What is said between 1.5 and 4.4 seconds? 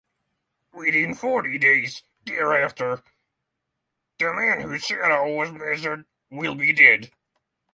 days thereafter the